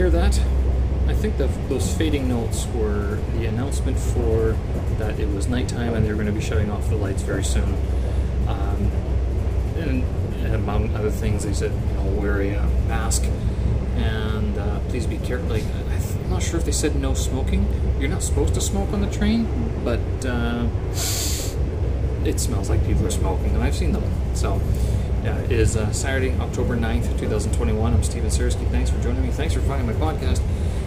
[0.00, 0.40] hear that?
[1.08, 4.56] I think the, those fading notes were the announcement for
[4.96, 7.44] that it was nighttime and they were going to be shutting off the lights very
[7.44, 7.74] soon.
[8.48, 8.90] Um,
[9.76, 10.02] and,
[10.42, 13.24] and among other things, they said, you know, wear a uh, mask
[13.96, 15.50] and uh, please be careful.
[15.50, 17.68] Like, I'm not sure if they said no smoking.
[18.00, 19.46] You're not supposed to smoke on the train,
[19.84, 20.66] but uh,
[22.24, 24.04] it smells like people are smoking, and I've seen them.
[24.34, 24.62] So,
[25.24, 27.92] yeah, it is uh, Saturday, October 9th, 2021.
[27.92, 28.66] I'm Steven Sersky.
[28.70, 29.30] Thanks for joining me.
[29.30, 30.40] Thanks for finding my podcast.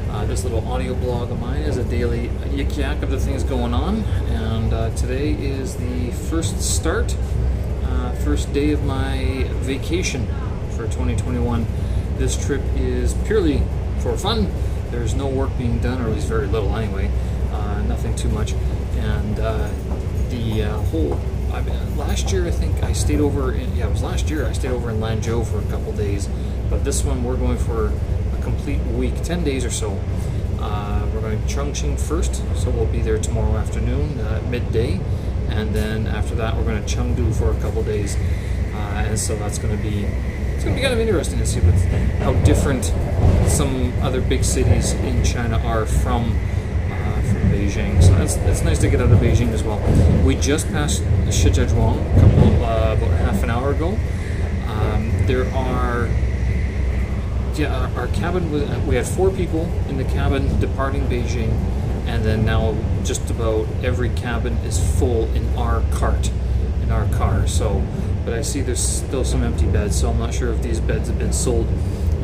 [0.09, 3.43] Uh, this little audio blog of mine is a daily yik yak of the things
[3.43, 7.15] going on, and uh, today is the first start,
[7.83, 10.25] uh, first day of my vacation
[10.71, 11.67] for 2021.
[12.17, 13.61] This trip is purely
[13.99, 14.51] for fun.
[14.89, 17.11] There's no work being done, or at least very little anyway.
[17.51, 18.53] Uh, nothing too much.
[18.97, 19.69] And uh,
[20.29, 21.19] the whole
[21.53, 21.61] I
[21.95, 23.53] last year I think I stayed over.
[23.53, 24.47] In, yeah, it was last year.
[24.47, 26.27] I stayed over in Lanzhou for a couple days,
[26.69, 27.93] but this one we're going for
[28.37, 29.99] a complete week, ten days or so.
[30.59, 34.99] Uh, we're going to Chongqing first, so we'll be there tomorrow afternoon, uh, midday,
[35.49, 39.35] and then after that we're going to Chengdu for a couple days, uh, and so
[39.35, 40.05] that's going to be
[40.55, 41.59] it's going to be kind of interesting to see
[42.23, 42.85] how different
[43.47, 46.39] some other big cities in China are from
[47.63, 48.01] Beijing.
[48.03, 49.79] So that's nice to get out of Beijing as well.
[50.23, 53.97] We just passed Shijiazhuang a couple uh, about half an hour ago.
[54.67, 56.09] Um, there are
[57.55, 61.51] yeah, our, our cabin was we had four people in the cabin departing Beijing,
[62.07, 66.31] and then now just about every cabin is full in our cart,
[66.81, 67.47] in our car.
[67.47, 67.83] So
[68.25, 71.09] but I see there's still some empty beds, so I'm not sure if these beds
[71.09, 71.67] have been sold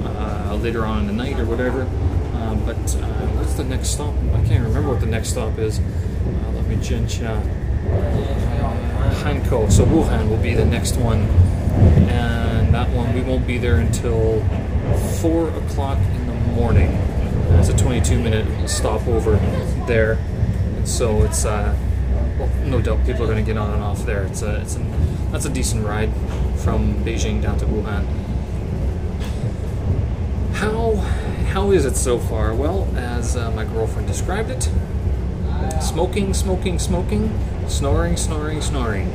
[0.03, 1.81] uh, later on in the night or whatever.
[2.33, 4.13] Uh, but uh, what's the next stop?
[4.49, 5.77] Can't remember what the next stop is.
[5.77, 7.21] Uh, let me change.
[7.21, 7.39] Uh,
[9.21, 11.21] Hankou, so Wuhan will be the next one,
[12.09, 14.41] and that one we won't be there until
[15.21, 16.89] four o'clock in the morning.
[17.59, 19.35] It's a 22-minute stopover
[19.85, 21.77] there, and so it's uh,
[22.39, 24.23] well, no doubt people are going to get on and off there.
[24.23, 24.79] It's a, it's a,
[25.31, 26.11] that's a decent ride
[26.57, 28.03] from Beijing down to Wuhan.
[30.53, 30.93] How,
[31.49, 32.53] how is it so far?
[32.53, 34.69] Well, as uh, my girlfriend described it,
[35.81, 37.37] smoking, smoking, smoking,
[37.67, 39.11] snoring, snoring, snoring.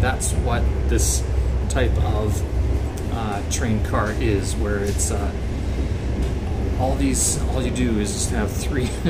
[0.00, 1.22] That's what this
[1.68, 2.42] type of
[3.12, 5.32] uh, train car is, where it's uh,
[6.78, 8.88] all these, all you do is just have three.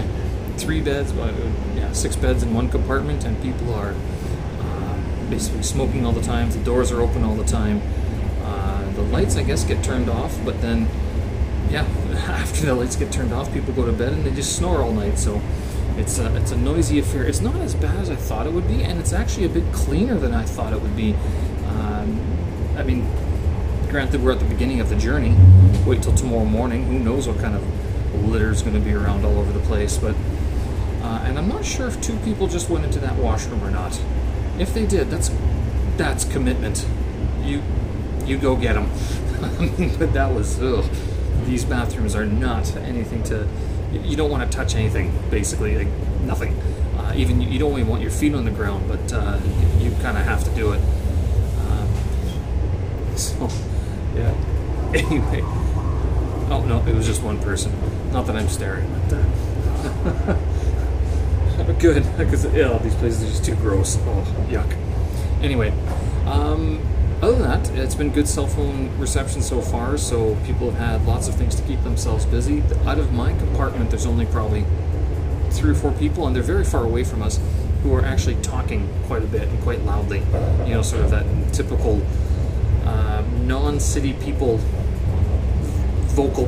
[0.57, 3.95] three beds, uh, yeah, six beds in one compartment, and people are
[4.61, 4.99] uh,
[5.31, 6.51] basically smoking all the time.
[6.51, 7.83] The doors are open all the time.
[8.45, 10.89] Uh, the lights, I guess, get turned off, but then,
[11.73, 11.81] yeah,
[12.29, 14.93] after the lights get turned off, people go to bed and they just snore all
[14.93, 15.19] night.
[15.19, 15.41] So
[15.97, 17.25] it's a, it's a noisy affair.
[17.25, 19.73] It's not as bad as I thought it would be, and it's actually a bit
[19.73, 21.15] cleaner than I thought it would be.
[21.67, 22.21] Um,
[22.77, 23.11] I mean,
[23.89, 25.35] granted, we're at the beginning of the journey.
[25.87, 26.85] Wait till tomorrow morning.
[26.85, 29.97] Who knows what kind of litter is going to be around all over the place,
[29.97, 30.15] but
[31.03, 33.99] uh, and I'm not sure if two people just went into that washroom or not.
[34.59, 35.31] If they did, that's
[35.97, 36.87] that's commitment.
[37.43, 37.63] You
[38.27, 38.91] you go get them.
[39.99, 40.85] but that was ugh.
[41.45, 43.49] These bathrooms are not anything to.
[43.93, 45.89] You don't want to touch anything, basically, like
[46.23, 46.55] nothing.
[46.97, 49.91] Uh, even you, don't even want your feet on the ground, but uh, you, you
[50.03, 50.81] kind of have to do it.
[51.61, 53.49] Um, so,
[54.15, 54.35] yeah.
[54.95, 55.41] Anyway.
[56.51, 57.73] Oh no, it was just one person.
[58.13, 59.15] Not that I'm staring, but.
[59.15, 60.37] Uh,
[61.79, 63.97] good because yeah, these places are just too gross.
[64.03, 64.71] Oh, yuck.
[65.43, 65.71] Anyway,
[66.27, 66.79] um,
[67.23, 69.97] other than that, it's been good cell phone reception so far.
[69.97, 72.63] So people have had lots of things to keep themselves busy.
[72.85, 74.65] Out of my compartment, there's only probably
[75.51, 77.39] three or four people, and they're very far away from us,
[77.83, 80.21] who are actually talking quite a bit and quite loudly.
[80.67, 82.03] You know, sort of that typical
[82.85, 84.59] uh, non-city people
[86.13, 86.45] vocal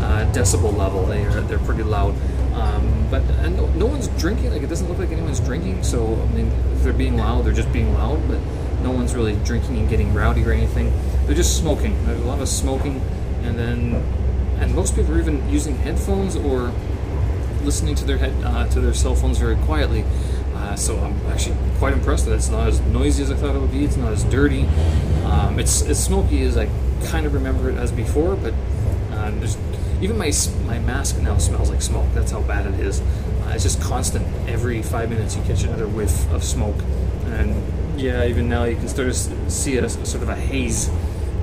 [0.00, 1.06] uh, decibel level.
[1.06, 2.14] They are they're pretty loud.
[2.54, 4.50] Um, but and no, no, one's drinking.
[4.50, 5.82] Like it doesn't look like anyone's drinking.
[5.82, 8.26] So I mean, if they're being loud, they're just being loud.
[8.28, 8.38] But
[8.86, 10.92] no one's really drinking and getting rowdy or anything.
[11.26, 11.92] They're just smoking.
[12.06, 13.02] There's a lot of smoking,
[13.42, 13.94] and then
[14.60, 16.72] and most people are even using headphones or
[17.64, 20.04] listening to their head uh, to their cell phones very quietly.
[20.54, 23.58] Uh, so I'm actually quite impressed that it's not as noisy as I thought it
[23.58, 23.84] would be.
[23.84, 24.66] It's not as dirty.
[25.24, 26.68] Um, it's as smoky as I
[27.06, 28.54] kind of remember it as before, but
[29.10, 29.32] uh,
[30.00, 30.30] even my
[30.64, 32.06] my mask now smells like smoke.
[32.14, 33.00] That's how bad it is.
[33.00, 34.24] Uh, it's just constant.
[34.48, 36.80] Every five minutes, you catch another whiff of smoke,
[37.24, 37.50] and
[37.96, 40.90] yeah, even now you can start to see a, sort of a haze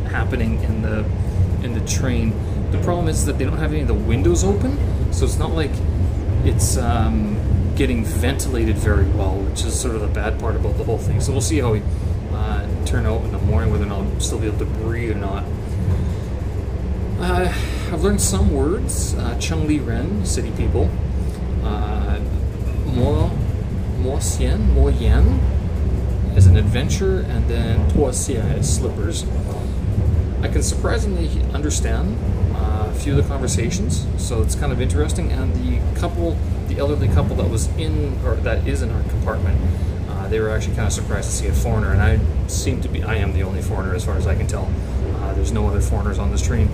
[0.06, 1.00] happening in the
[1.64, 2.34] in the train.
[2.72, 4.78] The problem is that they don't have any of the windows open,
[5.12, 5.72] so it's not like
[6.44, 7.38] it's um,
[7.76, 11.22] getting ventilated very well, which is sort of the bad part about the whole thing.
[11.22, 11.82] So we'll see how we
[12.32, 15.12] uh, turn out in the morning, whether or not I'll still be able to breathe
[15.12, 15.44] or not.
[17.20, 17.54] Uh,
[17.92, 19.14] I've learned some words.
[19.16, 20.90] Uh, Chung Li Ren, city people.
[21.64, 22.20] Uh,
[22.86, 23.30] Mo,
[24.00, 25.40] Mo Xian, Mo Yan
[26.36, 29.26] is an adventure, and then Tuo Xia is slippers.
[30.42, 32.18] I can surprisingly understand
[32.56, 35.32] uh, a few of the conversations, so it's kind of interesting.
[35.32, 36.38] And the couple,
[36.68, 39.60] the elderly couple that was in, or that is in our compartment,
[40.10, 42.90] uh, they were actually kind of surprised to see a foreigner, and I seem to
[42.90, 44.72] be, I am the only foreigner as far as I can tell.
[45.16, 46.70] Uh, there's no other foreigners on this train.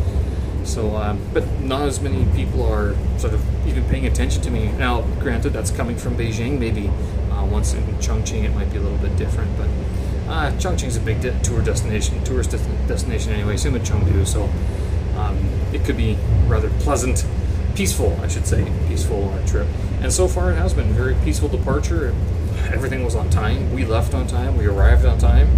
[0.63, 4.71] So, um, but not as many people are sort of even paying attention to me.
[4.73, 6.59] Now, granted, that's coming from Beijing.
[6.59, 6.91] Maybe
[7.49, 9.55] once in Chongqing, it might be a little bit different.
[9.57, 9.67] But
[10.31, 12.51] uh, Chongqing's a big de- tour destination, tourist
[12.87, 13.57] destination anyway.
[13.57, 14.43] Same with Chengdu, so
[15.19, 15.37] um,
[15.73, 16.17] it could be
[16.47, 17.25] rather pleasant,
[17.75, 19.67] peaceful, I should say, peaceful uh, trip.
[20.01, 22.13] And so far, it has been a very peaceful departure.
[22.71, 23.73] Everything was on time.
[23.73, 24.57] We left on time.
[24.57, 25.49] We arrived on time.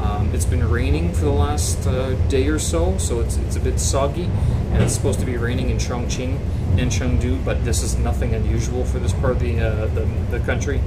[0.00, 3.60] Um, it's been raining for the last uh, day or so, so it's, it's a
[3.60, 4.24] bit soggy,
[4.72, 6.38] and it's supposed to be raining in Chongqing
[6.78, 10.40] and Chengdu, but this is nothing unusual for this part of the, uh, the, the,
[10.40, 10.80] country.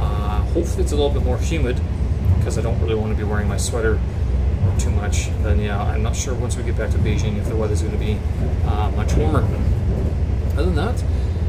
[0.00, 1.80] Uh, hopefully it's a little bit more humid,
[2.38, 3.98] because I don't really want to be wearing my sweater
[4.78, 5.30] too much.
[5.42, 7.98] Then yeah, I'm not sure once we get back to Beijing if the weather's going
[7.98, 8.18] to be
[8.66, 9.46] uh, much warmer.
[10.52, 11.02] Other than that,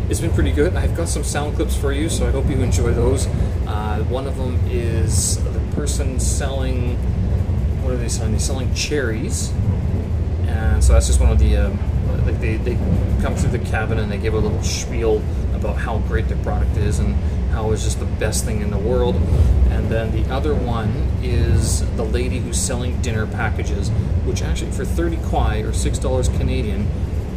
[0.09, 0.75] it's been pretty good.
[0.75, 3.27] I've got some sound clips for you, so I hope you enjoy those.
[3.67, 6.95] Uh, one of them is the person selling,
[7.83, 8.31] what are they selling?
[8.31, 9.51] They're selling cherries.
[10.47, 12.75] And so that's just one of the, um, like they, they
[13.21, 15.21] come through the cabin and they give a little spiel
[15.53, 17.15] about how great their product is and
[17.57, 19.15] how it's just the best thing in the world.
[19.71, 20.89] And then the other one
[21.23, 23.89] is the lady who's selling dinner packages,
[24.25, 26.87] which actually for 30 kwai or $6 Canadian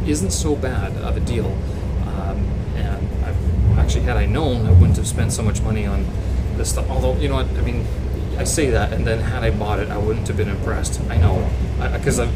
[0.05, 1.47] isn't so bad of a deal
[2.05, 2.45] um,
[2.75, 6.05] And actually, had I known, I wouldn't have spent so much money on
[6.55, 6.87] this stuff.
[6.91, 7.87] Although, you know what, I mean,
[8.37, 11.01] I say that, and then had I bought it, I wouldn't have been impressed.
[11.09, 11.49] I know,
[11.93, 12.33] because I've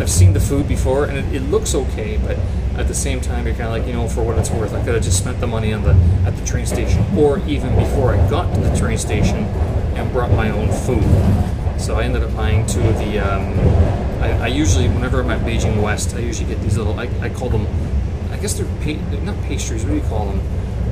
[0.00, 2.36] I've seen the food before, and it, it, looks okay, but
[2.78, 4.84] at the same time, you're kind of like, you know, for what it's worth, I
[4.84, 5.94] could have just spent the money on the
[6.26, 9.44] at the train station, or even before I got to the train station,
[9.96, 11.80] and brought my own food.
[11.80, 13.18] So I ended up buying two of the.
[13.18, 13.58] Um,
[14.22, 16.98] I, I, usually, whenever I'm at Beijing West, I usually get these little.
[16.98, 17.66] I, I call them.
[18.30, 19.84] I guess they're pa- not pastries.
[19.84, 20.40] What do you call them?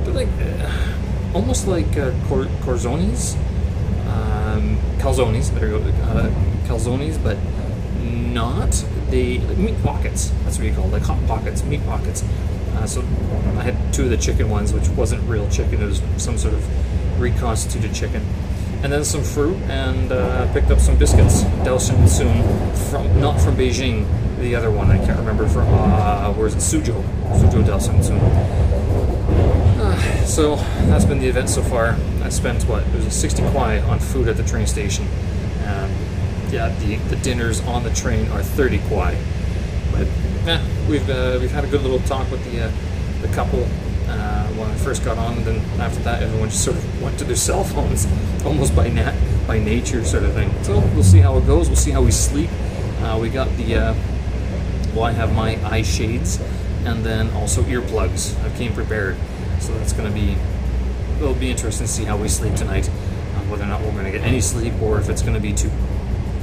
[0.05, 3.35] they're like uh, almost like uh, cor- corzonis,
[4.07, 5.53] um, calzones.
[5.53, 6.29] There you go, uh,
[6.67, 7.37] calzones, but
[8.03, 8.73] not
[9.09, 10.31] the meat pockets.
[10.43, 12.23] That's what you call it, like hot pockets, meat pockets.
[12.75, 13.01] Uh, so
[13.57, 16.53] I had two of the chicken ones, which wasn't real chicken; it was some sort
[16.53, 18.25] of reconstituted chicken.
[18.83, 24.05] And then some fruit, and uh, picked up some biscuits, Daoxiangcun, from not from Beijing,
[24.39, 26.59] the other one I can't remember from uh, where's it?
[26.59, 27.01] Suzhou,
[27.39, 28.65] Suzhou Daoxiangcun
[30.25, 30.55] so
[30.87, 31.95] that's been the event so far.
[32.23, 35.07] I spent what it was 60 kwai on food at the train station.
[36.51, 39.17] Yeah, the, the dinners on the train are 30 kwai.
[39.91, 40.07] But
[40.45, 42.71] yeah, we've uh, we've had a good little talk with the uh,
[43.21, 43.63] the couple
[44.07, 47.17] uh, when I first got on, and then after that, everyone just sort of went
[47.19, 48.07] to their cell phones,
[48.45, 49.15] almost by nat
[49.47, 50.51] by nature sort of thing.
[50.63, 51.67] So we'll see how it goes.
[51.67, 52.49] We'll see how we sleep.
[53.01, 53.95] Uh, we got the uh,
[54.95, 56.39] well, I have my eye shades
[56.85, 58.41] and then also earplugs.
[58.43, 59.17] I came prepared.
[59.59, 60.37] So that's going to be,
[61.17, 64.05] it'll be interesting to see how we sleep tonight, uh, whether or not we're going
[64.05, 65.71] to get any sleep or if it's going to be too,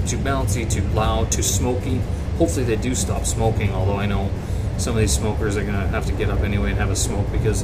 [0.07, 2.01] too bouncy, too loud, too smoky.
[2.39, 4.31] Hopefully they do stop smoking, although I know
[4.79, 7.31] some of these smokers are to have to get up anyway and have a smoke
[7.31, 7.63] because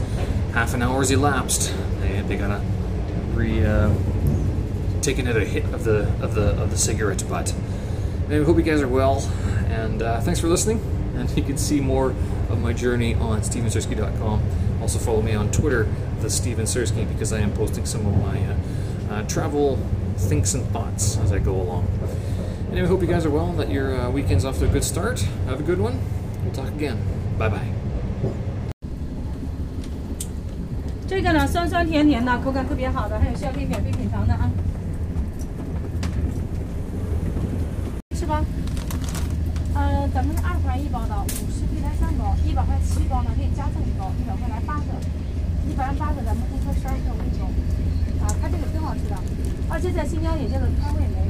[0.52, 1.74] half an hour's elapsed.
[2.00, 2.62] They, they got to
[3.32, 3.92] re, uh,
[5.00, 7.54] take another hit of the, of the, of the cigarette butt.
[8.26, 9.20] Anyway, hope you guys are well,
[9.68, 10.80] and uh, thanks for listening.
[11.16, 12.10] And you can see more
[12.50, 14.42] of my journey on stevensersky.com.
[14.80, 15.88] Also follow me on Twitter,
[16.20, 19.76] the Steven Sersky, because I am posting some of my uh, uh, travel
[20.16, 21.86] thinks and thoughts as I go along.
[22.71, 25.21] Anyway, hope you guys are well, that your uh, weekend's off to a good start.
[25.47, 25.93] Have a good one.
[26.43, 26.97] We'll talk again.
[27.37, 27.67] Bye bye.
[31.07, 34.49] 这个呢，酸酸甜甜的，口感特别好的，还有需要可以免费品尝的啊。
[38.15, 38.43] 是吧？
[39.75, 44.89] 呃，咱们是二十块一包的，五十可以来三包，一百块七包呢，给你加赠一包，一百块来八个，
[45.69, 47.45] 一百八个咱们顾客十二块五一包。
[48.25, 49.15] 啊，它这个挺好吃的，
[49.69, 51.29] 而且在新疆也叫做川味梅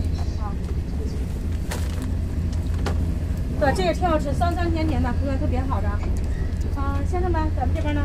[3.60, 5.88] 对，这个挺好吃，酸酸甜甜的，口感特别好的。
[6.76, 8.00] 啊，先生们，咱们这边呢？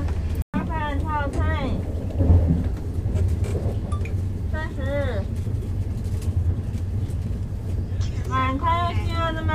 [0.52, 1.70] 麻烦套餐，
[4.52, 5.22] 三十。
[8.30, 9.54] 晚餐有需要的吗？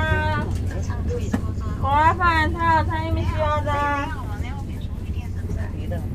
[1.81, 3.71] 盒饭套餐有没有需要的？